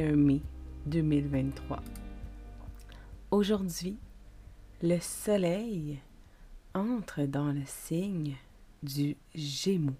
mai 0.00 0.40
2023. 0.86 1.82
Aujourd'hui, 3.30 3.98
le 4.82 4.98
Soleil 5.00 6.00
entre 6.74 7.22
dans 7.22 7.52
le 7.52 7.62
signe 7.66 8.36
du 8.82 9.16
Gémeaux. 9.34 9.96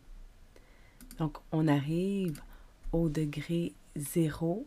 Donc, 1.18 1.38
on 1.52 1.68
arrive 1.68 2.40
au 2.92 3.10
degré 3.10 3.74
zéro 3.94 4.66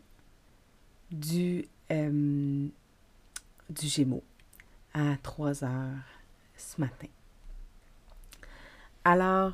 du, 1.11 1.67
euh, 1.91 2.67
du 3.69 3.87
Gémeaux 3.87 4.23
à 4.93 5.17
3 5.23 5.63
heures 5.63 6.05
ce 6.55 6.79
matin. 6.79 7.07
Alors, 9.03 9.53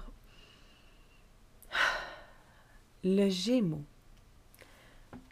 le 3.06 3.30
Gémeaux 3.30 3.86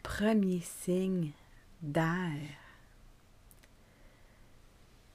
premier 0.10 0.60
signe 0.62 1.30
d'air, 1.84 2.34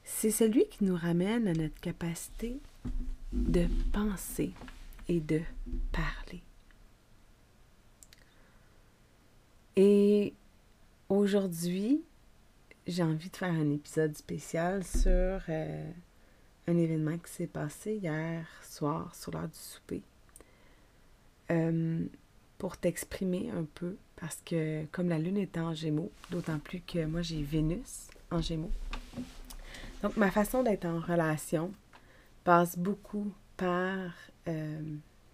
c'est 0.05 0.31
celui 0.31 0.65
qui 0.69 0.85
nous 0.85 0.95
ramène 0.95 1.49
à 1.49 1.53
notre 1.53 1.79
capacité 1.81 2.61
de 3.33 3.67
penser 3.91 4.53
et 5.09 5.19
de 5.19 5.41
parler. 5.91 6.41
Et 9.75 10.33
aujourd'hui, 11.09 12.01
j'ai 12.87 13.03
envie 13.03 13.29
de 13.29 13.35
faire 13.35 13.51
un 13.53 13.71
épisode 13.71 14.15
spécial 14.15 14.85
sur 14.85 15.41
euh, 15.49 15.91
un 16.67 16.77
événement 16.77 17.17
qui 17.17 17.33
s'est 17.33 17.47
passé 17.47 17.95
hier 17.95 18.47
soir 18.63 19.13
sur 19.13 19.31
l'heure 19.33 19.49
du 19.49 19.59
souper. 19.59 20.01
Euh, 21.51 22.07
pour 22.57 22.77
t'exprimer 22.77 23.49
un 23.51 23.65
peu 23.75 23.97
parce 24.15 24.41
que 24.45 24.85
comme 24.91 25.09
la 25.09 25.19
lune 25.19 25.37
est 25.37 25.57
en 25.57 25.73
gémeaux, 25.73 26.11
d'autant 26.31 26.59
plus 26.59 26.79
que 26.79 27.05
moi 27.05 27.21
j'ai 27.21 27.43
Vénus 27.43 28.07
en 28.31 28.41
gémeaux. 28.41 28.71
Donc 30.01 30.17
ma 30.17 30.31
façon 30.31 30.63
d'être 30.63 30.85
en 30.85 30.99
relation 30.99 31.71
passe 32.43 32.77
beaucoup 32.77 33.31
par, 33.57 34.11
euh, 34.47 34.81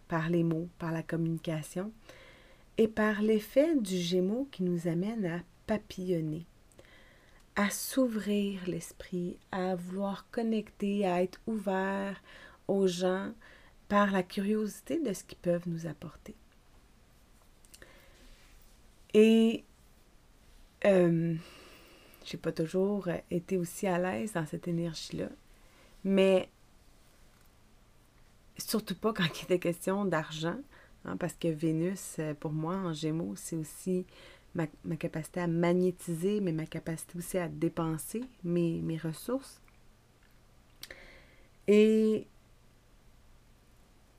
par 0.08 0.30
les 0.30 0.44
mots, 0.44 0.70
par 0.80 0.92
la 0.92 1.04
communication 1.04 1.92
et 2.78 2.88
par 2.88 3.22
l'effet 3.22 3.76
du 3.76 3.98
gémeaux 3.98 4.48
qui 4.52 4.64
nous 4.64 4.88
amène 4.88 5.26
à 5.26 5.40
papillonner, 5.68 6.46
à 7.56 7.70
s'ouvrir 7.70 8.62
l'esprit, 8.68 9.38
à 9.52 9.76
vouloir 9.76 10.26
connecter, 10.31 11.06
à 11.06 11.22
être 11.22 11.40
ouvert 11.48 12.22
aux 12.68 12.88
gens 12.88 13.31
par 13.90 14.12
la 14.12 14.24
curiosité 14.24 15.00
de 15.00 15.14
ce 15.14 15.24
qu'ils 15.24 15.38
peuvent 15.38 15.68
nous 15.68 15.86
apporter. 15.86 16.36
Et 19.14 19.64
euh, 20.86 21.36
j'ai 22.26 22.38
pas 22.38 22.52
toujours 22.52 23.10
été 23.30 23.58
aussi 23.58 23.88
à 23.88 23.98
l'aise 24.00 24.34
dans 24.34 24.46
cette 24.46 24.68
énergie-là. 24.68 25.30
Mais 26.04 26.50
surtout 28.58 28.96
pas 28.96 29.14
quand 29.14 29.26
il 29.40 29.44
était 29.44 29.60
question 29.60 30.06
d'argent, 30.06 30.58
hein, 31.06 31.18
parce 31.18 31.34
que 31.34 31.48
Vénus, 31.48 32.18
euh, 32.20 32.34
pour 32.34 32.52
moi, 32.52 32.76
en 32.76 32.94
gémeaux, 32.94 33.34
c'est 33.36 33.56
aussi 33.56 34.06
ma, 34.56 34.68
capacité 34.98 35.42
à 35.42 35.48
magnétiser, 35.48 36.42
mais 36.42 36.52
ma 36.52 36.66
capacité 36.66 37.18
aussi 37.18 37.38
à 37.38 37.48
dépenser 37.48 38.24
mes, 38.44 38.82
mes 38.82 38.98
ressources. 38.98 39.62
Et 41.68 42.28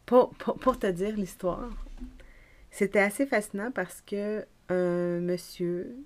pour, 0.06 0.30
pour 0.34 0.78
te 0.78 0.86
dire 0.86 1.16
l'histoire, 1.16 1.70
c'était 2.70 3.00
assez 3.00 3.26
fascinant 3.26 3.70
parce 3.70 4.00
que 4.00 4.46
un 4.68 5.20
monsieur 5.20 5.96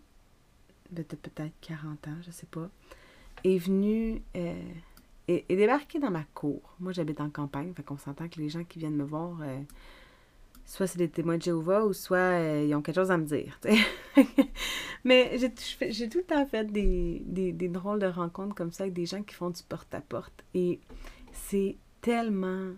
de 0.91 1.03
peut-être 1.03 1.53
40 1.61 2.09
ans, 2.09 2.17
je 2.22 2.31
sais 2.31 2.47
pas, 2.47 2.69
est 3.44 3.59
venu 3.59 4.22
euh, 4.37 4.55
et, 5.28 5.44
débarqué 5.49 5.99
dans 5.99 6.11
ma 6.11 6.25
cour. 6.34 6.75
Moi, 6.81 6.93
j'habite 6.93 7.21
en 7.21 7.31
campagne, 7.31 7.72
fait 7.75 7.83
qu'on 7.83 7.99
s'entend 7.99 8.28
que 8.28 8.41
les 8.41 8.49
gens 8.49 8.65
qui 8.65 8.78
viennent 8.78 8.97
me 8.97 9.05
voir, 9.05 9.39
euh, 9.43 9.61
soit 10.65 10.87
c'est 10.87 10.99
des 10.99 11.09
témoins 11.09 11.39
de 11.39 11.43
Jéhovah 11.43 11.84
ou 11.84 11.93
soit 11.93 12.17
euh, 12.17 12.65
ils 12.67 12.75
ont 12.75 12.83
quelque 12.83 12.97
chose 12.97 13.11
à 13.11 13.19
me 13.19 13.25
dire. 13.25 13.59
Mais 15.05 15.37
j'ai 15.38 16.09
tout 16.09 16.19
le 16.19 16.25
temps 16.25 16.47
fait 16.47 16.71
des, 16.71 17.23
des, 17.25 17.53
des, 17.53 17.69
drôles 17.69 18.00
de 18.00 18.06
rencontres 18.06 18.55
comme 18.55 18.73
ça 18.73 18.84
avec 18.84 18.94
des 18.94 19.06
gens 19.06 19.23
qui 19.23 19.34
font 19.34 19.50
du 19.50 19.62
porte-à-porte. 19.62 20.44
Et 20.55 20.81
c'est 21.33 21.77
tellement 22.00 22.73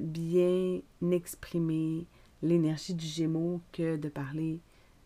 bien 0.00 0.80
exprimé 1.10 2.06
l'énergie 2.42 2.94
du 2.94 3.06
Gémeaux 3.06 3.60
que 3.72 3.96
de 3.96 4.08
parler 4.08 4.60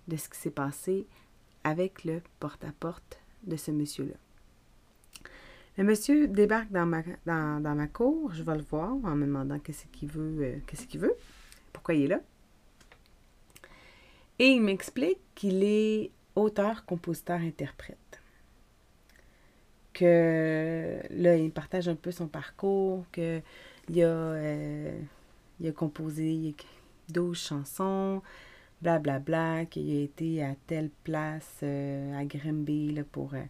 de 0.08 0.16
ce 0.16 0.28
qui 0.28 0.38
s'est 0.38 0.50
passé 0.50 1.06
avec 1.64 2.04
le 2.04 2.20
porte-à-porte 2.40 3.20
de 3.44 3.56
ce 3.56 3.70
monsieur-là. 3.70 4.14
Le 5.78 5.84
monsieur 5.84 6.28
débarque 6.28 6.70
dans 6.70 6.86
ma, 6.86 7.86
cour, 7.86 8.32
je 8.34 8.42
vais 8.42 8.56
le 8.56 8.62
voir 8.62 8.92
en 8.92 9.16
me 9.16 9.24
demandant 9.24 9.58
qu'est-ce 9.58 9.86
qu'il 9.86 10.10
veut, 10.10 10.44
euh, 10.44 10.58
qu'est-ce 10.66 10.86
qu'il 10.86 11.00
veut, 11.00 11.14
pourquoi 11.72 11.94
il 11.94 12.02
est 12.04 12.08
là. 12.08 12.20
Et 14.38 14.48
il 14.48 14.60
m'explique 14.60 15.18
qu'il 15.34 15.62
est 15.64 16.10
auteur, 16.36 16.84
compositeur, 16.84 17.40
interprète. 17.40 17.98
Que 19.94 20.98
là, 21.10 21.36
il 21.36 21.50
partage 21.50 21.88
un 21.88 21.94
peu 21.94 22.10
son 22.10 22.26
parcours, 22.26 23.04
qu'il 23.12 24.02
a, 24.02 24.06
euh, 24.06 25.00
a 25.64 25.72
composé 25.72 26.54
12 27.08 27.38
chansons, 27.38 28.22
blablabla, 28.82 29.18
bla, 29.20 29.66
qu'il 29.66 29.90
a 29.90 30.02
été 30.02 30.42
à 30.42 30.54
telle 30.66 30.90
place 31.04 31.60
euh, 31.62 32.18
à 32.18 32.24
Grimby 32.24 33.00
pour 33.12 33.34
euh, 33.34 33.42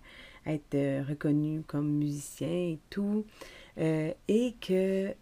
être 0.46 0.74
euh, 0.74 1.02
reconnu 1.08 1.62
comme 1.66 1.90
musicien 1.90 2.48
et 2.48 2.78
tout. 2.90 3.24
et 3.76 4.54
que 4.60 5.14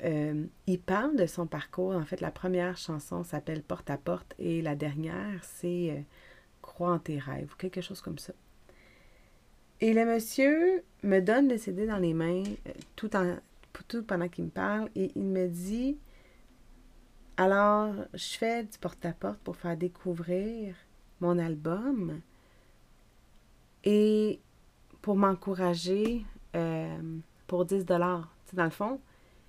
il 0.67 0.81
parle 0.81 1.17
de 1.17 1.27
son 1.27 1.47
parcours. 1.47 1.93
En 1.93 2.05
fait, 2.05 2.21
la 2.21 2.33
première 2.33 2.77
chanson 2.77 3.23
s'appelle 3.23 3.63
Porte 3.63 3.91
à 3.91 3.97
porte 3.97 4.35
et 4.39 4.61
la 4.61 4.75
dernière, 4.75 5.43
c'est 5.45 6.05
Crois 6.61 6.93
en 6.93 6.99
tes 6.99 7.19
rêves 7.19 7.53
ou 7.53 7.57
quelque 7.57 7.81
chose 7.81 8.01
comme 8.01 8.19
ça. 8.19 8.33
Et 9.81 9.95
le 9.95 10.05
monsieur 10.05 10.83
me 11.03 11.21
donne 11.21 11.49
le 11.49 11.57
CD 11.57 11.87
dans 11.87 11.99
les 11.99 12.13
mains 12.13 12.43
tout, 12.97 13.17
en, 13.17 13.37
tout 13.89 14.03
pendant 14.03 14.29
qu'il 14.29 14.45
me 14.45 14.51
parle 14.51 14.91
et 14.95 15.11
il 15.15 15.25
me 15.25 15.47
dit 15.47 15.97
alors, 17.41 17.95
je 18.13 18.37
fais 18.37 18.65
du 18.65 18.77
porte-à-porte 18.79 19.39
pour 19.39 19.57
faire 19.57 19.75
découvrir 19.75 20.75
mon 21.21 21.39
album 21.39 22.21
et 23.83 24.43
pour 25.01 25.17
m'encourager 25.17 26.27
euh, 26.55 27.19
pour 27.47 27.65
10 27.65 27.87
dollars. 27.87 28.31
Dans 28.53 28.65
le 28.65 28.71
fond, 28.71 29.01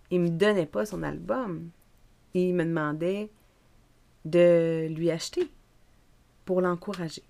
il 0.09 0.23
ne 0.23 0.29
me 0.29 0.37
donnait 0.37 0.67
pas 0.67 0.85
son 0.85 1.03
album. 1.03 1.69
Il 2.33 2.55
me 2.55 2.63
demandait 2.63 3.29
de 4.23 4.87
lui 4.87 5.11
acheter 5.11 5.51
pour 6.45 6.61
l'encourager. 6.61 7.23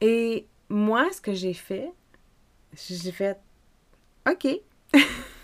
Et 0.00 0.48
moi, 0.68 1.06
ce 1.12 1.20
que 1.20 1.34
j'ai 1.34 1.54
fait, 1.54 1.92
j'ai 2.74 3.12
fait 3.12 3.38
OK. 4.28 4.48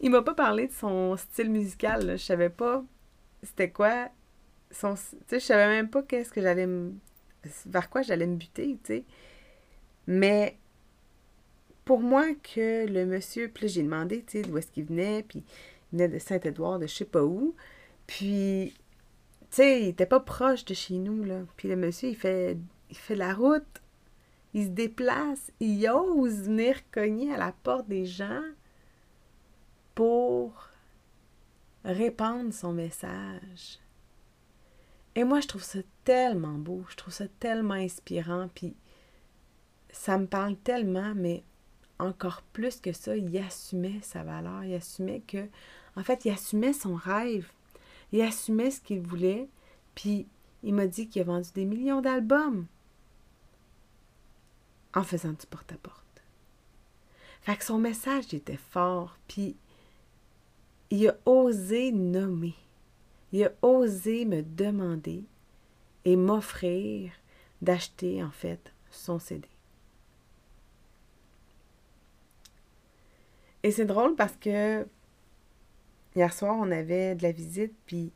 il 0.00 0.10
m'a 0.10 0.22
pas 0.22 0.34
parlé 0.34 0.68
de 0.68 0.72
son 0.72 1.16
style 1.16 1.50
musical. 1.50 2.06
Là. 2.06 2.16
Je 2.16 2.24
savais 2.24 2.50
pas 2.50 2.84
c'était 3.44 3.70
quoi 3.70 4.08
son. 4.70 4.94
Tu 5.28 5.36
je 5.36 5.38
savais 5.38 5.68
même 5.68 5.88
pas 5.88 6.02
qu'est-ce 6.02 6.30
que 6.30 6.40
j'allais 6.40 6.68
vers 7.66 7.90
quoi 7.90 8.02
j'allais 8.02 8.26
me 8.26 8.36
buter, 8.36 8.78
tu. 8.82 9.04
Mais 10.06 10.58
pour 11.84 12.00
moi, 12.00 12.34
que 12.34 12.86
le 12.86 13.06
monsieur. 13.06 13.48
Puis 13.48 13.68
j'ai 13.68 13.82
demandé, 13.82 14.24
d'où 14.46 14.58
est-ce 14.58 14.70
qu'il 14.72 14.86
venait, 14.86 15.22
puis 15.22 15.44
il 15.92 15.98
venait 15.98 16.08
de 16.08 16.18
Saint-Édouard, 16.18 16.78
de 16.78 16.86
je 16.86 16.94
sais 16.94 17.04
pas 17.04 17.22
où. 17.22 17.54
Puis, 18.06 18.74
tu 19.50 19.56
sais, 19.56 19.82
il 19.82 19.88
était 19.88 20.06
pas 20.06 20.20
proche 20.20 20.64
de 20.64 20.74
chez 20.74 20.94
nous, 20.94 21.24
là. 21.24 21.40
Puis 21.56 21.68
le 21.68 21.76
monsieur, 21.76 22.08
il 22.08 22.16
fait, 22.16 22.56
il 22.90 22.96
fait 22.96 23.16
la 23.16 23.34
route, 23.34 23.82
il 24.54 24.64
se 24.64 24.70
déplace, 24.70 25.52
il 25.60 25.88
ose 25.88 26.44
venir 26.44 26.76
cogner 26.90 27.32
à 27.32 27.38
la 27.38 27.52
porte 27.62 27.88
des 27.88 28.06
gens 28.06 28.42
pour 29.94 30.68
répandre 31.84 32.52
son 32.52 32.72
message. 32.72 33.78
Et 35.14 35.24
moi, 35.24 35.40
je 35.40 35.48
trouve 35.48 35.62
ça 35.62 35.78
tellement 36.04 36.58
beau, 36.58 36.84
je 36.88 36.96
trouve 36.96 37.12
ça 37.14 37.28
tellement 37.38 37.74
inspirant, 37.74 38.48
puis 38.54 38.74
ça 39.90 40.18
me 40.18 40.26
parle 40.26 40.56
tellement, 40.56 41.14
mais 41.14 41.44
encore 41.98 42.42
plus 42.52 42.80
que 42.80 42.92
ça, 42.92 43.16
il 43.16 43.36
assumait 43.38 44.00
sa 44.02 44.24
valeur, 44.24 44.64
il 44.64 44.74
assumait 44.74 45.20
que, 45.20 45.48
en 45.96 46.02
fait, 46.02 46.24
il 46.24 46.30
assumait 46.32 46.72
son 46.72 46.94
rêve, 46.96 47.48
il 48.12 48.22
assumait 48.22 48.72
ce 48.72 48.80
qu'il 48.80 49.00
voulait, 49.00 49.48
puis 49.94 50.26
il 50.64 50.74
m'a 50.74 50.88
dit 50.88 51.08
qu'il 51.08 51.22
a 51.22 51.26
vendu 51.26 51.50
des 51.54 51.64
millions 51.64 52.00
d'albums 52.00 52.66
en 54.94 55.02
faisant 55.04 55.32
du 55.32 55.46
porte-à-porte. 55.46 56.02
Fait 57.42 57.56
que 57.56 57.64
son 57.64 57.78
message 57.78 58.32
était 58.32 58.56
fort, 58.56 59.16
puis 59.28 59.56
il 60.90 61.08
a 61.08 61.16
osé 61.24 61.92
nommer, 61.92 62.54
il 63.32 63.44
a 63.44 63.52
osé 63.62 64.24
me 64.24 64.42
demander 64.42 65.24
et 66.04 66.16
m'offrir 66.16 67.12
d'acheter 67.62 68.22
en 68.22 68.30
fait 68.30 68.72
son 68.90 69.18
CD. 69.18 69.48
Et 73.62 73.70
c'est 73.70 73.86
drôle 73.86 74.14
parce 74.14 74.36
que 74.36 74.86
hier 76.14 76.32
soir, 76.32 76.56
on 76.58 76.70
avait 76.70 77.14
de 77.14 77.22
la 77.22 77.32
visite, 77.32 77.74
puis 77.86 78.12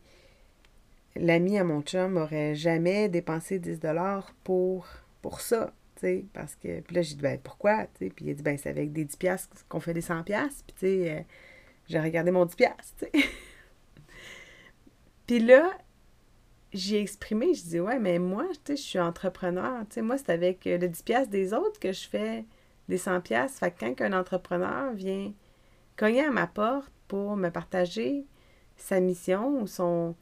l'ami 1.16 1.58
à 1.58 1.64
mon 1.64 1.82
chum 1.82 2.14
n'aurait 2.14 2.54
jamais 2.54 3.08
dépensé 3.08 3.58
10 3.58 3.80
dollars 3.80 4.32
pour, 4.44 4.86
pour 5.22 5.40
ça, 5.40 5.72
tu 5.96 6.02
sais, 6.02 6.24
parce 6.32 6.54
que, 6.54 6.80
puis 6.80 6.94
là, 6.94 7.02
j'ai 7.02 7.14
dit, 7.16 7.22
ben, 7.22 7.40
pourquoi, 7.42 7.84
tu 7.86 8.04
sais, 8.04 8.10
puis 8.10 8.26
il 8.26 8.30
a 8.30 8.34
dit, 8.34 8.42
ben, 8.42 8.56
c'est 8.58 8.70
avec 8.70 8.92
des 8.92 9.04
10 9.04 9.16
piastres 9.16 9.66
qu'on 9.68 9.80
fait 9.80 9.94
des 9.94 10.00
100 10.00 10.22
piastres, 10.22 10.64
puis 10.66 10.74
tu 10.74 10.86
sais, 10.86 11.18
euh, 11.18 11.22
j'ai 11.88 12.00
regardé 12.00 12.31
mon 12.31 12.44
10 12.44 12.55
piastres, 12.56 12.94
tu 12.99 13.06
sais. 13.06 13.12
puis 15.26 15.38
là, 15.40 15.70
j'ai 16.73 17.00
exprimé, 17.00 17.55
je 17.55 17.62
dis, 17.62 17.81
ouais, 17.81 17.99
mais 17.99 18.19
moi, 18.19 18.46
tu 18.52 18.58
sais, 18.64 18.76
je 18.76 18.82
suis 18.82 19.00
entrepreneur, 19.00 19.81
tu 19.88 19.94
sais, 19.94 20.02
moi, 20.02 20.19
c'est 20.19 20.31
avec 20.31 20.64
le 20.64 20.87
10 20.87 21.02
piastres 21.02 21.31
des 21.31 21.55
autres 21.55 21.81
que 21.81 21.93
je 21.93 22.06
fais 22.08 22.44
des 22.88 22.99
100 22.99 23.20
piastres, 23.23 23.58
fait 23.58 23.75
quand 23.79 24.00
un 24.00 24.12
entrepreneur 24.12 24.93
vient 24.93 25.32
cogner 25.96 26.25
à 26.25 26.31
ma 26.31 26.46
porte 26.46 26.93
pour 27.08 27.37
me 27.37 27.50
partager 27.50 28.25
sa 28.76 29.00
mission 29.00 29.61
ou 29.61 29.67
son, 29.67 30.14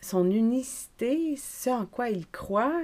son 0.00 0.30
unicité, 0.30 1.36
ce 1.36 1.70
en 1.70 1.86
quoi 1.86 2.10
il 2.10 2.26
croit, 2.28 2.82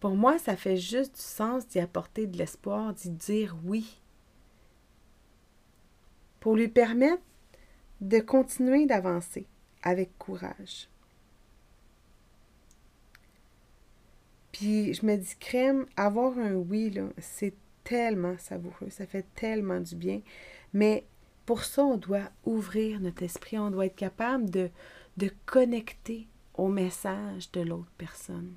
pour 0.00 0.16
moi, 0.16 0.38
ça 0.38 0.56
fait 0.56 0.76
juste 0.76 1.14
du 1.14 1.20
sens 1.20 1.66
d'y 1.68 1.78
apporter 1.78 2.26
de 2.26 2.36
l'espoir, 2.36 2.92
d'y 2.92 3.10
dire 3.10 3.56
oui. 3.64 4.00
Pour 6.40 6.56
lui 6.56 6.66
permettre 6.66 7.22
de 8.02 8.18
continuer 8.18 8.84
d'avancer 8.86 9.46
avec 9.82 10.16
courage. 10.18 10.88
Puis 14.52 14.92
je 14.92 15.06
me 15.06 15.16
dis, 15.16 15.34
crème, 15.40 15.86
avoir 15.96 16.36
un 16.38 16.52
oui, 16.52 16.92
c'est 17.18 17.54
tellement 17.84 18.36
savoureux, 18.38 18.90
ça 18.90 19.06
fait 19.06 19.24
tellement 19.34 19.80
du 19.80 19.96
bien. 19.96 20.20
Mais 20.74 21.06
pour 21.46 21.64
ça, 21.64 21.84
on 21.84 21.96
doit 21.96 22.30
ouvrir 22.44 23.00
notre 23.00 23.22
esprit, 23.22 23.58
on 23.58 23.70
doit 23.70 23.86
être 23.86 23.96
capable 23.96 24.50
de, 24.50 24.68
de 25.16 25.30
connecter 25.46 26.26
au 26.54 26.68
message 26.68 27.50
de 27.52 27.60
l'autre 27.62 27.90
personne 27.96 28.54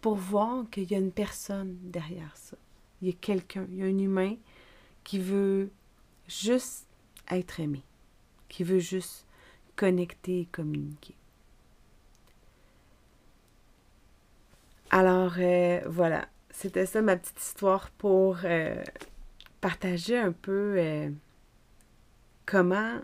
pour 0.00 0.14
voir 0.14 0.68
qu'il 0.70 0.90
y 0.90 0.94
a 0.94 0.98
une 0.98 1.12
personne 1.12 1.76
derrière 1.82 2.36
ça. 2.36 2.56
Il 3.02 3.08
y 3.08 3.10
a 3.10 3.16
quelqu'un, 3.20 3.66
il 3.70 3.78
y 3.78 3.82
a 3.82 3.86
un 3.86 3.98
humain 3.98 4.36
qui 5.02 5.18
veut 5.18 5.70
juste 6.28 6.86
être 7.30 7.60
aimé, 7.60 7.82
qui 8.50 8.64
veut 8.64 8.80
juste 8.80 9.26
connecter 9.76 10.40
et 10.40 10.46
communiquer. 10.46 11.14
Alors 14.90 15.34
euh, 15.38 15.80
voilà, 15.86 16.28
c'était 16.50 16.84
ça 16.84 17.00
ma 17.00 17.16
petite 17.16 17.40
histoire 17.40 17.90
pour 17.90 18.38
euh, 18.44 18.82
partager 19.60 20.18
un 20.18 20.32
peu 20.32 20.74
euh, 20.76 21.08
comment 22.44 22.98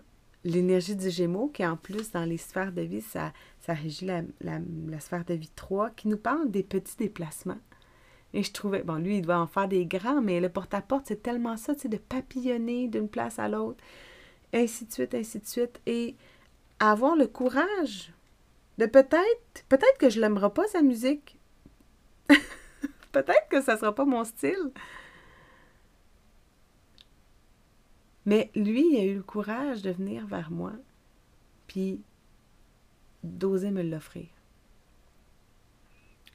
l'énergie 0.44 0.96
du 0.96 1.10
Gémeaux, 1.10 1.48
qui 1.48 1.64
en 1.64 1.76
plus 1.76 2.10
dans 2.12 2.24
les 2.24 2.36
sphères 2.36 2.72
de 2.72 2.82
vie, 2.82 3.00
ça, 3.00 3.32
ça 3.60 3.74
régit 3.74 4.06
la, 4.06 5.00
sphère 5.00 5.24
de 5.24 5.34
vie 5.34 5.50
3, 5.54 5.90
qui 5.90 6.08
nous 6.08 6.16
parle 6.16 6.50
des 6.50 6.62
petits 6.62 6.96
déplacements. 6.96 7.58
Et 8.32 8.42
je 8.42 8.52
trouvais, 8.52 8.82
bon, 8.82 8.96
lui, 8.96 9.18
il 9.18 9.22
doit 9.22 9.38
en 9.38 9.46
faire 9.46 9.66
des 9.66 9.86
grands, 9.86 10.20
mais 10.20 10.40
le 10.40 10.48
porte-à-porte, 10.48 11.06
c'est 11.06 11.22
tellement 11.22 11.56
ça, 11.56 11.74
tu 11.74 11.82
sais, 11.82 11.88
de 11.88 11.96
papillonner 11.96 12.86
d'une 12.86 13.08
place 13.08 13.38
à 13.38 13.48
l'autre, 13.48 13.82
ainsi 14.52 14.86
de 14.86 14.92
suite, 14.92 15.14
ainsi 15.14 15.38
de 15.38 15.46
suite. 15.46 15.80
Et 15.86 16.16
avoir 16.78 17.16
le 17.16 17.26
courage 17.26 18.12
de 18.78 18.86
peut-être, 18.86 19.64
peut-être 19.68 19.98
que 19.98 20.10
je 20.10 20.20
l'aimerai 20.20 20.50
pas, 20.50 20.66
sa 20.68 20.82
musique. 20.82 21.38
peut-être 23.12 23.48
que 23.50 23.62
ça 23.62 23.76
sera 23.76 23.94
pas 23.94 24.04
mon 24.04 24.24
style. 24.24 24.72
Mais 28.26 28.50
lui, 28.56 28.84
il 28.92 28.98
a 28.98 29.04
eu 29.04 29.14
le 29.16 29.22
courage 29.22 29.82
de 29.82 29.90
venir 29.90 30.26
vers 30.26 30.50
moi, 30.50 30.72
puis 31.68 32.02
d'oser 33.22 33.70
me 33.70 33.82
l'offrir. 33.82 34.26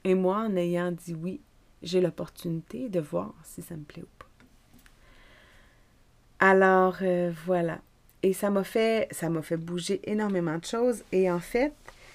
Et 0.03 0.15
moi, 0.15 0.37
en 0.37 0.55
ayant 0.55 0.91
dit 0.91 1.13
oui, 1.13 1.41
j'ai 1.83 2.01
l'opportunité 2.01 2.89
de 2.89 2.99
voir 2.99 3.33
si 3.43 3.61
ça 3.61 3.75
me 3.75 3.83
plaît 3.83 4.03
ou 4.03 4.07
pas. 4.17 4.27
Alors 6.39 6.97
euh, 7.01 7.31
voilà. 7.45 7.81
Et 8.23 8.33
ça 8.33 8.49
m'a 8.49 8.63
fait, 8.63 9.09
bouger 9.57 9.99
énormément 10.03 10.57
de 10.57 10.65
choses. 10.65 11.03
Et 11.11 11.31
en 11.31 11.39
fait, 11.39 11.73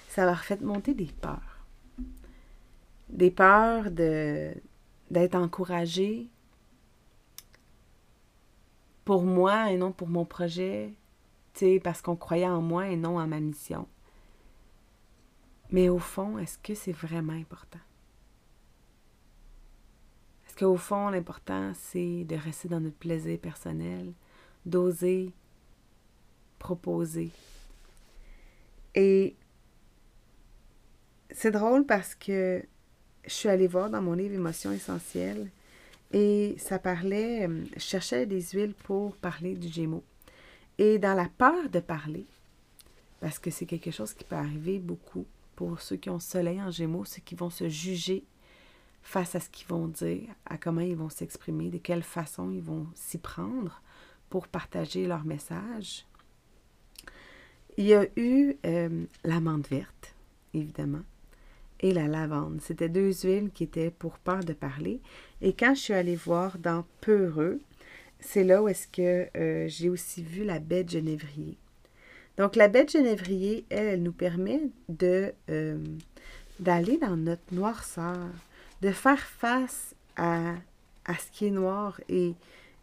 ça 0.09 0.25
m'a 0.25 0.35
fait 0.35 0.61
monter 0.61 0.93
des 0.93 1.11
peurs. 1.21 1.65
Des 3.09 3.31
peurs 3.31 3.91
d'être 3.91 5.35
encouragée, 5.35 6.27
pour 9.05 9.23
moi 9.23 9.71
et 9.71 9.77
non 9.77 9.91
pour 9.91 10.07
mon 10.09 10.25
projet, 10.25 10.93
parce 11.83 12.01
qu'on 12.01 12.15
croyait 12.15 12.47
en 12.47 12.61
moi 12.61 12.87
et 12.87 12.95
non 12.95 13.17
en 13.17 13.25
ma 13.27 13.39
mission. 13.39 13.87
Mais 15.71 15.89
au 15.89 15.99
fond, 15.99 16.37
est-ce 16.37 16.57
que 16.59 16.75
c'est 16.75 16.91
vraiment 16.91 17.33
important? 17.33 17.79
Est-ce 20.45 20.55
qu'au 20.55 20.77
fond, 20.77 21.09
l'important, 21.09 21.71
c'est 21.73 22.23
de 22.25 22.35
rester 22.35 22.67
dans 22.67 22.79
notre 22.79 22.97
plaisir 22.97 23.37
personnel, 23.39 24.13
d'oser 24.65 25.33
proposer? 26.59 27.29
Et 28.95 29.35
c'est 31.31 31.51
drôle 31.51 31.85
parce 31.85 32.15
que 32.15 32.63
je 33.25 33.33
suis 33.33 33.49
allée 33.49 33.67
voir 33.67 33.89
dans 33.89 34.01
mon 34.01 34.13
livre 34.13 34.33
Émotions 34.33 34.71
essentielles 34.71 35.49
et 36.11 36.55
ça 36.57 36.79
parlait, 36.79 37.47
euh, 37.47 37.63
je 37.75 37.81
cherchais 37.81 38.25
des 38.25 38.41
huiles 38.41 38.73
pour 38.73 39.15
parler 39.17 39.55
du 39.55 39.67
Gémeaux. 39.67 40.03
Et 40.77 40.99
dans 40.99 41.13
la 41.13 41.27
peur 41.37 41.69
de 41.69 41.79
parler, 41.79 42.25
parce 43.19 43.39
que 43.39 43.51
c'est 43.51 43.65
quelque 43.65 43.91
chose 43.91 44.13
qui 44.13 44.23
peut 44.23 44.35
arriver 44.35 44.79
beaucoup 44.79 45.25
pour 45.55 45.81
ceux 45.81 45.97
qui 45.97 46.09
ont 46.09 46.19
soleil 46.19 46.61
en 46.61 46.71
Gémeaux, 46.71 47.03
ceux 47.03 47.21
qui 47.21 47.35
vont 47.35 47.49
se 47.49 47.67
juger 47.67 48.23
face 49.01 49.35
à 49.35 49.39
ce 49.39 49.49
qu'ils 49.49 49.67
vont 49.67 49.87
dire, 49.87 50.27
à 50.45 50.57
comment 50.57 50.81
ils 50.81 50.95
vont 50.95 51.09
s'exprimer, 51.09 51.69
de 51.69 51.77
quelle 51.77 52.03
façon 52.03 52.51
ils 52.51 52.61
vont 52.61 52.87
s'y 52.95 53.17
prendre 53.17 53.81
pour 54.29 54.47
partager 54.47 55.07
leur 55.07 55.23
message. 55.23 56.06
Il 57.77 57.85
y 57.85 57.93
a 57.93 58.05
eu 58.15 58.55
euh, 58.65 59.05
l'amande 59.23 59.67
verte, 59.67 60.15
évidemment 60.53 61.03
et 61.79 61.93
la 61.93 62.07
lavande. 62.07 62.59
C'était 62.61 62.89
deux 62.89 63.11
huiles 63.23 63.51
qui 63.53 63.63
étaient 63.63 63.91
pour 63.91 64.17
peur 64.19 64.43
de 64.43 64.53
parler. 64.53 64.99
Et 65.41 65.53
quand 65.53 65.75
je 65.75 65.81
suis 65.81 65.93
allée 65.93 66.15
voir 66.15 66.57
dans 66.57 66.85
Peureux, 67.01 67.59
c'est 68.19 68.43
là 68.43 68.61
où 68.61 68.67
est-ce 68.67 68.87
que 68.87 69.27
euh, 69.37 69.67
j'ai 69.67 69.89
aussi 69.89 70.23
vu 70.23 70.43
la 70.43 70.59
baie 70.59 70.83
de 70.83 70.89
genévrier. 70.89 71.57
Donc 72.37 72.55
la 72.55 72.67
baie 72.67 72.85
de 72.85 72.89
genévrier, 72.89 73.65
elle, 73.69 73.87
elle 73.87 74.03
nous 74.03 74.11
permet 74.11 74.61
de 74.89 75.33
euh, 75.49 75.77
d'aller 76.59 76.97
dans 76.97 77.15
notre 77.15 77.53
noirceur, 77.53 78.29
de 78.81 78.91
faire 78.91 79.19
face 79.19 79.95
à, 80.15 80.53
à 81.05 81.15
ce 81.15 81.31
qui 81.31 81.45
est 81.45 81.51
noir. 81.51 81.99
Et, 82.09 82.33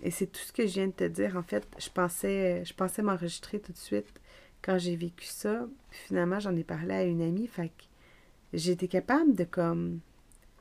et 0.03 0.11
c'est 0.11 0.27
tout 0.27 0.41
ce 0.41 0.53
que 0.53 0.67
je 0.67 0.75
viens 0.75 0.87
de 0.87 0.93
te 0.93 1.05
dire. 1.05 1.37
En 1.37 1.43
fait, 1.43 1.67
je 1.79 1.89
pensais, 1.89 2.65
je 2.65 2.75
pensais 2.75 3.03
m'enregistrer 3.03 3.59
tout 3.59 3.73
de 3.73 3.79
suite 3.79 4.21
quand 4.65 4.79
j'ai 4.79 4.97
vécu 4.97 5.27
ça. 5.27 5.67
finalement, 5.91 6.41
j'en 6.41 6.57
ai 6.57 6.65
parlé 6.65 6.95
à 6.95 7.05
une 7.05 7.21
amie. 7.21 7.47
Fait 7.47 7.69
que 7.69 8.57
été 8.57 8.89
capable 8.89 9.35
de 9.35 9.45
comme 9.45 10.01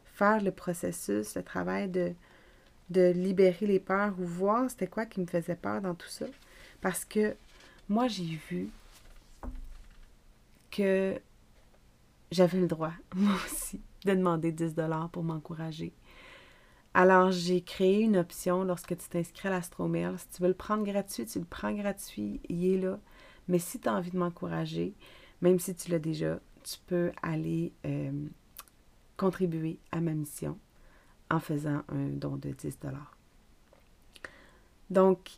faire 0.03 0.41
le 0.41 0.51
processus, 0.51 1.35
le 1.35 1.43
travail 1.43 1.87
de, 1.87 2.13
de 2.89 3.11
libérer 3.11 3.65
les 3.65 3.79
peurs 3.79 4.13
ou 4.19 4.25
voir 4.25 4.69
c'était 4.69 4.87
quoi 4.87 5.05
qui 5.05 5.21
me 5.21 5.25
faisait 5.25 5.55
peur 5.55 5.81
dans 5.81 5.95
tout 5.95 6.09
ça. 6.09 6.25
Parce 6.81 7.05
que 7.05 7.35
moi, 7.87 8.07
j'ai 8.07 8.39
vu 8.49 8.69
que 10.69 11.17
j'avais 12.31 12.59
le 12.59 12.67
droit, 12.67 12.93
moi 13.15 13.35
aussi, 13.45 13.79
de 14.05 14.13
demander 14.13 14.51
10 14.51 14.75
pour 15.13 15.23
m'encourager. 15.23 15.93
Alors, 16.93 17.31
j'ai 17.31 17.61
créé 17.61 18.01
une 18.01 18.17
option 18.17 18.63
lorsque 18.63 18.97
tu 18.97 19.09
t'inscris 19.09 19.47
à 19.47 19.51
l'Astromail. 19.51 20.13
Si 20.17 20.27
tu 20.29 20.41
veux 20.41 20.49
le 20.49 20.53
prendre 20.53 20.83
gratuit, 20.83 21.25
tu 21.25 21.39
le 21.39 21.45
prends 21.45 21.71
gratuit, 21.71 22.41
il 22.49 22.65
est 22.65 22.77
là. 22.77 22.99
Mais 23.47 23.59
si 23.59 23.79
tu 23.79 23.89
as 23.89 23.93
envie 23.93 24.11
de 24.11 24.17
m'encourager, 24.17 24.93
même 25.41 25.59
si 25.59 25.75
tu 25.75 25.91
l'as 25.91 25.99
déjà, 25.99 26.39
tu 26.63 26.77
peux 26.87 27.11
aller 27.21 27.73
euh, 27.85 28.11
contribuer 29.17 29.77
à 29.91 30.01
ma 30.01 30.13
mission 30.13 30.57
en 31.29 31.39
faisant 31.39 31.83
un 31.89 32.07
don 32.09 32.37
de 32.37 32.49
10 32.49 32.77
Donc, 34.89 35.31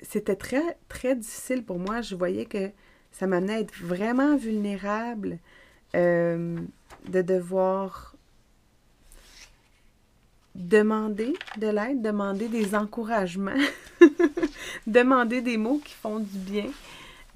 c'était 0.00 0.36
très, 0.36 0.78
très 0.88 1.14
difficile 1.14 1.64
pour 1.64 1.78
moi. 1.78 2.00
Je 2.00 2.14
voyais 2.14 2.46
que 2.46 2.70
ça 3.12 3.26
m'amenait 3.26 3.54
à 3.54 3.60
être 3.60 3.74
vraiment 3.82 4.36
vulnérable 4.36 5.38
euh, 5.94 6.58
de 7.08 7.22
devoir 7.22 8.16
demander 10.54 11.34
de 11.58 11.68
l'aide, 11.68 12.02
demander 12.02 12.48
des 12.48 12.74
encouragements, 12.74 13.52
demander 14.86 15.40
des 15.40 15.56
mots 15.56 15.80
qui 15.84 15.94
font 15.94 16.18
du 16.18 16.38
bien. 16.38 16.70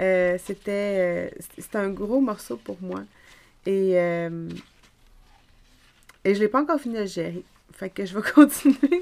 Euh, 0.00 0.36
c'était, 0.42 1.30
euh, 1.32 1.74
un 1.74 1.90
gros 1.90 2.20
morceau 2.20 2.56
pour 2.56 2.80
moi. 2.80 3.02
Et, 3.64 3.98
euh, 3.98 4.48
et 6.24 6.34
je 6.34 6.38
ne 6.38 6.44
l'ai 6.44 6.48
pas 6.48 6.62
encore 6.62 6.80
fini 6.80 6.96
de 6.96 7.06
gérer. 7.06 7.44
Fait 7.72 7.90
que 7.90 8.04
je 8.04 8.18
vais 8.18 8.30
continuer 8.34 9.00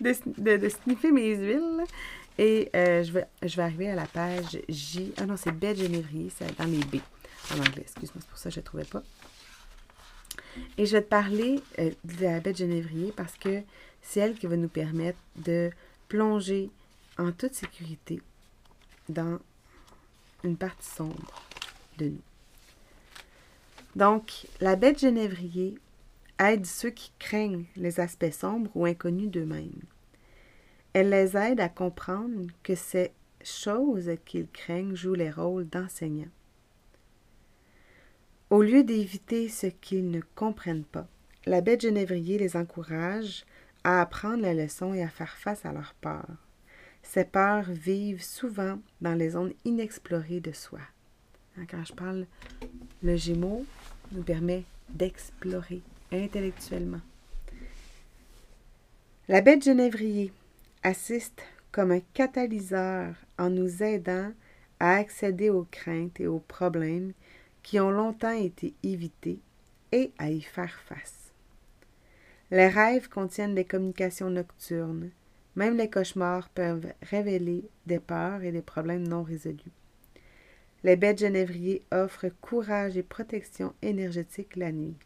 de, 0.00 0.56
de, 0.56 0.68
sniffer 0.68 1.12
mes 1.12 1.34
huiles. 1.34 1.84
Et 2.38 2.70
je, 2.74 3.12
vais, 3.12 3.26
je 3.42 3.56
vais 3.56 3.62
arriver 3.62 3.88
à 3.90 3.94
la 3.94 4.06
page 4.06 4.58
J. 4.68 5.12
Ah 5.16 5.26
non, 5.26 5.36
c'est 5.36 5.52
baie 5.52 5.74
de 5.74 5.82
Genévrier, 5.82 6.30
c'est 6.36 6.56
dans 6.58 6.66
les 6.66 6.78
B 6.78 6.96
en 7.52 7.58
anglais. 7.60 7.82
Excuse-moi, 7.82 8.20
c'est 8.20 8.28
pour 8.28 8.38
ça 8.38 8.50
que 8.50 8.54
je 8.54 8.60
ne 8.60 8.64
trouvais 8.64 8.84
pas. 8.84 9.02
Et 10.76 10.86
je 10.86 10.92
vais 10.92 11.02
te 11.02 11.08
parler 11.08 11.60
de 11.78 12.22
la 12.22 12.40
baie 12.40 12.52
de 12.52 12.58
Genévrier 12.58 13.12
parce 13.16 13.34
que 13.36 13.62
c'est 14.02 14.20
elle 14.20 14.34
qui 14.34 14.46
va 14.46 14.56
nous 14.56 14.68
permettre 14.68 15.18
de 15.36 15.70
plonger 16.08 16.70
en 17.18 17.32
toute 17.32 17.54
sécurité 17.54 18.20
dans 19.08 19.38
partie 20.54 20.88
sombre 20.88 21.42
de 21.98 22.10
nous. 22.10 22.22
Donc, 23.96 24.46
la 24.60 24.76
baie 24.76 24.92
de 24.92 24.98
Genévrier 24.98 25.78
aide 26.38 26.66
ceux 26.66 26.90
qui 26.90 27.10
craignent 27.18 27.64
les 27.76 27.98
aspects 27.98 28.30
sombres 28.30 28.70
ou 28.74 28.84
inconnus 28.84 29.30
d'eux-mêmes. 29.30 29.82
Elle 30.92 31.10
les 31.10 31.36
aide 31.36 31.60
à 31.60 31.68
comprendre 31.68 32.46
que 32.62 32.74
ces 32.74 33.10
choses 33.42 34.10
qu'ils 34.24 34.48
craignent 34.48 34.94
jouent 34.94 35.14
les 35.14 35.30
rôles 35.30 35.68
d'enseignants. 35.68 36.30
Au 38.50 38.62
lieu 38.62 38.84
d'éviter 38.84 39.48
ce 39.48 39.66
qu'ils 39.66 40.10
ne 40.10 40.20
comprennent 40.36 40.84
pas, 40.84 41.08
la 41.46 41.60
bête 41.60 41.80
genévrier 41.80 42.38
les 42.38 42.56
encourage 42.56 43.44
à 43.82 44.00
apprendre 44.00 44.42
la 44.42 44.54
leçon 44.54 44.94
et 44.94 45.02
à 45.02 45.08
faire 45.08 45.36
face 45.36 45.64
à 45.64 45.72
leurs 45.72 45.94
peurs. 45.94 46.45
Ces 47.12 47.24
peurs 47.24 47.70
vivent 47.70 48.22
souvent 48.22 48.78
dans 49.00 49.14
les 49.14 49.30
zones 49.30 49.54
inexplorées 49.64 50.40
de 50.40 50.52
soi. 50.52 50.80
Hein, 51.56 51.64
quand 51.70 51.84
je 51.84 51.92
parle, 51.94 52.26
le 53.02 53.16
Gémeaux 53.16 53.64
nous 54.12 54.22
permet 54.22 54.64
d'explorer 54.90 55.80
intellectuellement. 56.12 57.00
La 59.28 59.40
bête 59.40 59.64
genévrier 59.64 60.32
assiste 60.82 61.42
comme 61.72 61.90
un 61.90 62.00
catalyseur 62.12 63.14
en 63.38 63.50
nous 63.50 63.82
aidant 63.82 64.32
à 64.78 64.96
accéder 64.96 65.50
aux 65.50 65.66
craintes 65.70 66.20
et 66.20 66.26
aux 66.26 66.40
problèmes 66.40 67.12
qui 67.62 67.80
ont 67.80 67.90
longtemps 67.90 68.30
été 68.30 68.74
évités 68.82 69.40
et 69.92 70.12
à 70.18 70.30
y 70.30 70.40
faire 70.42 70.78
face. 70.86 71.32
Les 72.50 72.68
rêves 72.68 73.08
contiennent 73.08 73.54
des 73.54 73.64
communications 73.64 74.30
nocturnes. 74.30 75.10
Même 75.56 75.76
les 75.76 75.88
cauchemars 75.88 76.50
peuvent 76.50 76.92
révéler 77.02 77.64
des 77.86 77.98
peurs 77.98 78.42
et 78.42 78.52
des 78.52 78.62
problèmes 78.62 79.08
non 79.08 79.22
résolus. 79.22 79.72
Les 80.84 80.96
bêtes 80.96 81.18
genévriers 81.18 81.82
offrent 81.90 82.28
courage 82.40 82.96
et 82.96 83.02
protection 83.02 83.72
énergétique 83.82 84.54
la 84.56 84.70
nuit. 84.70 84.96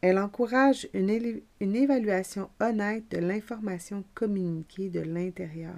Elle 0.00 0.18
encourage 0.18 0.88
une, 0.94 1.42
une 1.60 1.76
évaluation 1.76 2.50
honnête 2.58 3.08
de 3.12 3.18
l'information 3.18 4.02
communiquée 4.14 4.88
de 4.88 5.00
l'intérieur. 5.00 5.76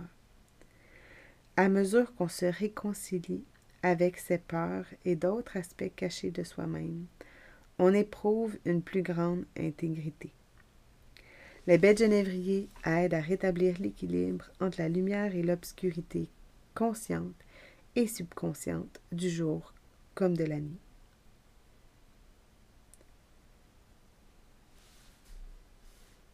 À 1.57 1.69
mesure 1.69 2.15
qu'on 2.15 2.29
se 2.29 2.47
réconcilie 2.47 3.45
avec 3.83 4.17
ses 4.19 4.39
peurs 4.39 4.87
et 5.05 5.15
d'autres 5.15 5.59
aspects 5.59 5.93
cachés 5.95 6.31
de 6.31 6.43
soi-même, 6.43 7.05
on 7.79 7.93
éprouve 7.93 8.57
une 8.65 8.81
plus 8.81 9.03
grande 9.03 9.45
intégrité. 9.59 10.33
Les 11.67 11.79
bêtes 11.79 11.99
genévriers 11.99 12.69
aident 12.85 13.15
à 13.15 13.21
rétablir 13.21 13.77
l'équilibre 13.81 14.51
entre 14.61 14.81
la 14.81 14.89
lumière 14.89 15.35
et 15.35 15.43
l'obscurité 15.43 16.29
consciente 16.75 17.35
et 17.97 18.07
subconsciente 18.07 19.01
du 19.13 19.31
jour 19.31 19.73
comme 20.15 20.37
de 20.37 20.45
la 20.45 20.61
nuit. 20.61 20.79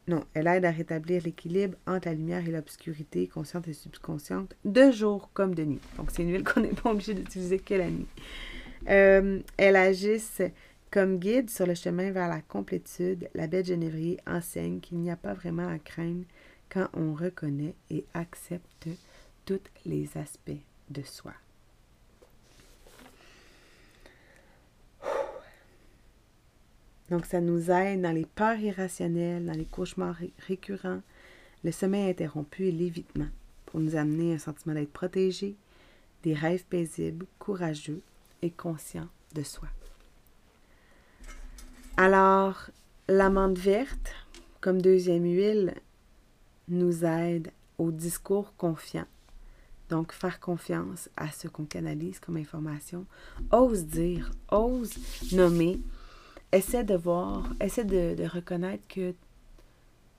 Non, 0.08 0.24
elle 0.34 0.48
aide 0.48 0.64
à 0.64 0.72
rétablir 0.72 1.22
l'équilibre 1.22 1.78
entre 1.86 2.08
la 2.08 2.14
lumière 2.14 2.48
et 2.48 2.50
l'obscurité, 2.50 3.28
consciente 3.28 3.68
et 3.68 3.72
subconsciente, 3.72 4.56
de 4.64 4.90
jour 4.90 5.30
comme 5.32 5.54
de 5.54 5.62
nuit. 5.62 5.80
Donc, 5.96 6.10
c'est 6.10 6.22
une 6.22 6.32
huile 6.32 6.42
qu'on 6.42 6.62
n'est 6.62 6.70
pas 6.70 6.90
obligé 6.90 7.14
d'utiliser 7.14 7.60
que 7.60 7.74
la 7.74 7.88
nuit. 7.88 8.08
Euh, 8.88 9.38
elle 9.56 9.76
agisse 9.76 10.42
comme 10.90 11.18
guide 11.18 11.50
sur 11.50 11.66
le 11.66 11.74
chemin 11.74 12.10
vers 12.10 12.28
la 12.28 12.40
complétude. 12.40 13.28
La 13.34 13.46
bête 13.46 13.66
genévrier 13.66 14.18
enseigne 14.26 14.80
qu'il 14.80 14.98
n'y 14.98 15.10
a 15.10 15.16
pas 15.16 15.34
vraiment 15.34 15.68
à 15.68 15.78
craindre 15.78 16.24
quand 16.68 16.88
on 16.94 17.14
reconnaît 17.14 17.74
et 17.90 18.04
accepte 18.14 18.88
tous 19.44 19.60
les 19.84 20.08
aspects 20.16 20.50
de 20.90 21.02
soi. 21.02 21.32
Donc, 27.10 27.26
ça 27.26 27.40
nous 27.40 27.70
aide 27.72 28.02
dans 28.02 28.12
les 28.12 28.24
peurs 28.26 28.58
irrationnelles, 28.58 29.44
dans 29.44 29.52
les 29.52 29.64
cauchemars 29.64 30.18
récurrents, 30.46 31.02
le 31.64 31.72
sommeil 31.72 32.08
interrompu 32.08 32.66
et 32.66 32.72
l'évitement, 32.72 33.26
pour 33.66 33.80
nous 33.80 33.96
amener 33.96 34.34
un 34.34 34.38
sentiment 34.38 34.74
d'être 34.74 34.92
protégé, 34.92 35.56
des 36.22 36.34
rêves 36.34 36.64
paisibles, 36.66 37.26
courageux 37.40 38.00
et 38.42 38.50
conscients 38.50 39.08
de 39.34 39.42
soi. 39.42 39.68
Alors, 42.02 42.70
l'amande 43.08 43.58
verte, 43.58 44.14
comme 44.62 44.80
deuxième 44.80 45.24
huile, 45.24 45.74
nous 46.66 47.04
aide 47.04 47.52
au 47.76 47.90
discours 47.90 48.56
confiant. 48.56 49.04
Donc, 49.90 50.12
faire 50.12 50.40
confiance 50.40 51.10
à 51.18 51.30
ce 51.30 51.46
qu'on 51.46 51.66
canalise 51.66 52.18
comme 52.18 52.38
information. 52.38 53.04
Ose 53.52 53.84
dire, 53.84 54.30
ose 54.50 54.94
nommer, 55.32 55.78
essaie 56.52 56.84
de 56.84 56.94
voir, 56.94 57.46
essaie 57.60 57.84
de, 57.84 58.26
reconnaître 58.26 58.84
que 58.88 59.14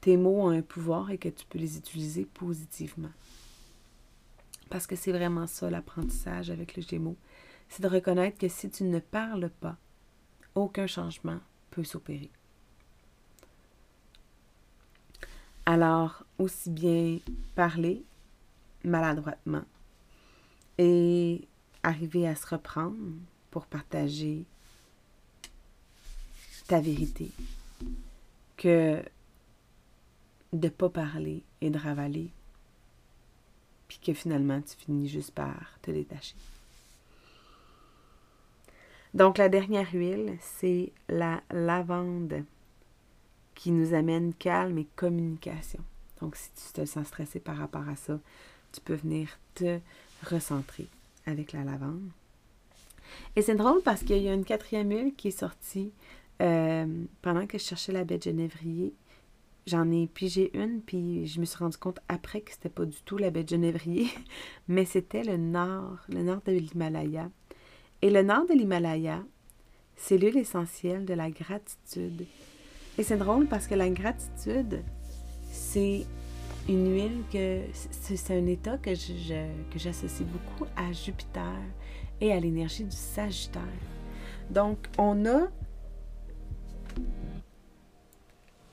tes 0.02 0.18
mots 0.18 0.44
ont 0.44 0.50
un 0.50 0.62
pouvoir 0.62 1.10
et 1.10 1.18
que 1.18 1.30
tu 1.30 1.48
peux 1.48 1.58
les 1.58 1.78
utiliser 1.78 2.26
positivement. 2.26 3.12
Parce 4.70 4.86
que 4.86 4.96
c'est 4.96 5.14
vraiment 5.14 5.48
ça 5.48 5.72
l'apprentissage 5.72 6.52
avec 6.52 6.76
le 6.76 6.84
Gémeaux. 6.84 7.18
C'est 7.70 7.82
de 7.82 7.88
reconnaître 7.88 8.38
que 8.38 8.50
si 8.50 8.70
tu 8.70 8.84
ne 8.84 9.00
parles 9.00 9.50
pas, 9.50 9.78
aucun 10.54 10.86
changement 10.86 11.40
peut 11.72 11.84
s'opérer. 11.84 12.30
Alors, 15.66 16.24
aussi 16.38 16.70
bien 16.70 17.20
parler 17.56 18.04
maladroitement 18.84 19.64
et 20.78 21.48
arriver 21.84 22.28
à 22.28 22.36
se 22.36 22.48
reprendre 22.48 22.98
pour 23.52 23.66
partager 23.66 24.46
ta 26.68 26.80
vérité 26.80 27.32
que 28.58 29.04
de 30.54 30.70
pas 30.70 30.90
parler 30.90 31.44
et 31.62 31.70
de 31.70 31.78
ravaler, 31.78 32.30
puis 33.88 34.00
que 34.00 34.14
finalement 34.14 34.62
tu 34.62 34.76
finis 34.76 35.08
juste 35.08 35.32
par 35.32 35.80
te 35.82 35.92
détacher. 35.92 36.36
Donc 39.14 39.38
la 39.38 39.50
dernière 39.50 39.90
huile, 39.94 40.38
c'est 40.40 40.92
la 41.10 41.42
lavande 41.52 42.44
qui 43.56 43.72
nous 43.72 43.94
amène 43.94 44.34
calme 44.34 44.78
et 44.78 44.88
communication. 44.96 45.80
Donc 46.22 46.36
si 46.36 46.50
tu 46.52 46.74
te 46.74 46.86
sens 46.86 47.08
stressé 47.08 47.40
par 47.40 47.58
rapport 47.58 47.88
à 47.90 47.96
ça, 47.96 48.20
tu 48.72 48.82
peux 48.82 48.96
venir 48.96 49.38
te 49.56 49.80
recentrer 50.24 50.88
avec 51.26 51.52
la 51.52 51.64
lavande. 51.64 52.10
Et 53.36 53.42
c'est 53.42 53.56
drôle 53.56 53.82
parce 53.84 54.04
qu'il 54.04 54.22
y 54.22 54.30
a 54.30 54.34
une 54.34 54.46
quatrième 54.46 54.90
huile 54.90 55.14
qui 55.16 55.30
est 55.30 55.32
sortie 55.32 55.92
euh, 56.42 57.04
pendant 57.22 57.46
que 57.46 57.58
je 57.58 57.64
cherchais 57.64 57.92
la 57.92 58.04
baie 58.04 58.18
de 58.18 58.24
genévrier, 58.24 58.94
j'en 59.68 59.92
ai 59.92 60.08
pigé 60.08 60.52
une, 60.58 60.82
puis 60.82 61.28
je 61.28 61.40
me 61.40 61.46
suis 61.46 61.58
rendu 61.58 61.78
compte 61.78 62.00
après 62.08 62.42
que 62.42 62.52
c'était 62.52 62.70
pas 62.70 62.86
du 62.86 62.98
tout 63.06 63.18
la 63.18 63.30
baie 63.30 63.44
de 63.44 63.50
genévrier, 63.50 64.08
mais 64.68 64.86
c'était 64.86 65.24
le 65.24 65.38
nord, 65.38 65.98
le 66.10 66.24
nord 66.24 66.42
de 66.46 66.54
l'Himalaya. 66.54 67.30
Et 68.02 68.10
le 68.10 68.24
nord 68.24 68.48
de 68.48 68.54
l'Himalaya, 68.54 69.24
c'est 69.96 70.18
l'huile 70.18 70.38
essentielle 70.38 71.06
de 71.06 71.14
la 71.14 71.30
gratitude. 71.30 72.26
Et 72.98 73.04
c'est 73.04 73.18
drôle 73.18 73.48
parce 73.48 73.68
que 73.68 73.76
la 73.76 73.90
gratitude, 73.90 74.82
c'est 75.52 76.06
une 76.68 76.94
huile 76.94 77.24
que 77.32 77.62
c'est 77.74 78.38
un 78.38 78.46
état 78.48 78.78
que 78.78 78.92
que 78.92 79.80
j'associe 79.80 80.28
beaucoup 80.28 80.66
à 80.76 80.92
Jupiter 80.92 81.56
et 82.20 82.32
à 82.32 82.40
l'énergie 82.40 82.84
du 82.84 82.96
Sagittaire. 82.96 83.62
Donc, 84.50 84.78
on 84.98 85.26
a 85.26 85.48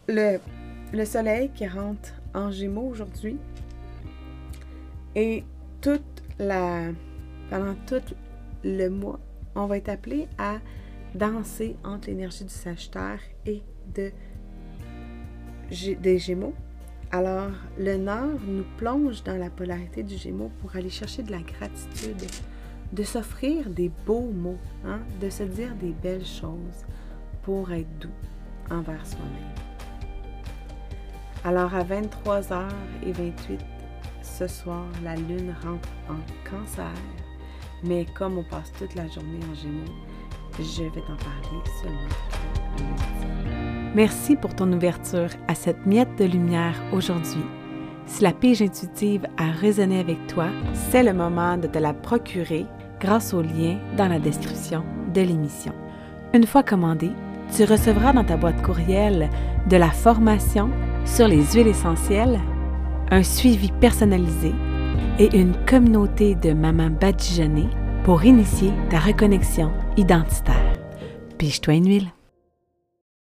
le, 0.08 0.38
le 0.92 1.04
soleil 1.04 1.50
qui 1.54 1.66
rentre 1.66 2.14
en 2.34 2.50
Gémeaux 2.50 2.88
aujourd'hui. 2.88 3.36
Et 5.14 5.44
toute 5.80 6.22
la, 6.38 6.90
pendant 7.50 7.74
tout 7.86 8.02
le 8.64 8.88
mois, 8.88 9.20
on 9.54 9.66
va 9.66 9.76
être 9.78 9.88
appelé 9.88 10.28
à 10.38 10.58
danser 11.14 11.76
entre 11.84 12.08
l'énergie 12.08 12.44
du 12.44 12.52
Sagittaire 12.52 13.20
et 13.46 13.62
de, 13.94 14.10
des 16.00 16.18
Gémeaux. 16.18 16.54
Alors, 17.10 17.50
le 17.78 17.96
Nord 17.96 18.38
nous 18.46 18.64
plonge 18.76 19.22
dans 19.24 19.36
la 19.36 19.48
polarité 19.48 20.02
du 20.02 20.16
Gémeaux 20.16 20.50
pour 20.60 20.76
aller 20.76 20.90
chercher 20.90 21.22
de 21.22 21.30
la 21.30 21.40
gratitude, 21.40 22.22
de 22.92 23.02
s'offrir 23.02 23.70
des 23.70 23.90
beaux 24.06 24.30
mots, 24.30 24.58
hein, 24.84 25.00
de 25.20 25.30
se 25.30 25.42
dire 25.42 25.74
des 25.76 25.92
belles 25.92 26.26
choses 26.26 26.84
pour 27.42 27.72
être 27.72 27.98
doux 27.98 28.08
envers 28.70 29.06
soi-même. 29.06 29.54
Alors, 31.44 31.74
à 31.74 31.84
23h28 31.84 33.58
ce 34.22 34.46
soir, 34.46 34.86
la 35.02 35.16
Lune 35.16 35.54
rentre 35.62 35.88
en 36.08 36.18
cancer, 36.48 36.92
mais 37.84 38.06
comme 38.16 38.38
on 38.38 38.42
passe 38.42 38.72
toute 38.78 38.94
la 38.94 39.06
journée 39.08 39.40
en 39.50 39.54
Gémeaux, 39.54 39.92
je 40.58 40.82
vais 40.84 41.00
t'en 41.00 41.16
parler 41.16 41.62
seulement. 41.80 42.88
Merci 43.94 44.36
pour 44.36 44.54
ton 44.54 44.72
ouverture 44.72 45.30
à 45.48 45.54
cette 45.54 45.86
miette 45.86 46.16
de 46.18 46.24
lumière 46.24 46.74
aujourd'hui. 46.92 47.44
Si 48.06 48.22
la 48.22 48.32
pige 48.32 48.62
intuitive 48.62 49.26
a 49.36 49.50
résonné 49.50 50.00
avec 50.00 50.26
toi, 50.26 50.46
c'est 50.72 51.02
le 51.02 51.12
moment 51.12 51.56
de 51.56 51.66
te 51.66 51.78
la 51.78 51.92
procurer 51.92 52.66
grâce 53.00 53.34
au 53.34 53.42
lien 53.42 53.78
dans 53.96 54.08
la 54.08 54.18
description 54.18 54.82
de 55.14 55.20
l'émission. 55.20 55.72
Une 56.34 56.46
fois 56.46 56.62
commandée, 56.62 57.12
tu 57.54 57.64
recevras 57.64 58.12
dans 58.12 58.24
ta 58.24 58.36
boîte 58.36 58.62
courriel 58.62 59.30
de 59.68 59.76
la 59.76 59.90
formation 59.90 60.70
sur 61.04 61.28
les 61.28 61.42
huiles 61.44 61.68
essentielles, 61.68 62.40
un 63.10 63.22
suivi 63.22 63.70
personnalisé 63.72 64.52
et 65.18 65.36
une 65.36 65.54
communauté 65.66 66.34
de 66.34 66.52
mamans 66.52 66.90
badigeonnées 66.90 67.68
pour 68.04 68.24
initier 68.24 68.72
ta 68.90 68.98
reconnexion 68.98 69.72
identitaire. 69.96 70.78
Pige-toi 71.36 71.74
une 71.74 71.88
huile. 71.88 72.12